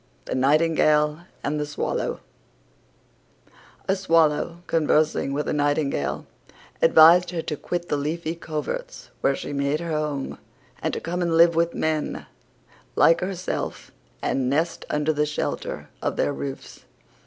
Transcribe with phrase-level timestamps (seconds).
[0.25, 2.21] THE NIGHTINGALE AND THE SWALLOW
[3.87, 6.25] A Swallow, conversing with a Nightingale,
[6.81, 10.39] advised her to quit the leafy coverts where she made her home,
[10.81, 12.25] and to come and live with men,
[12.95, 13.91] like herself,
[14.23, 16.83] and nest under the shelter of their roofs.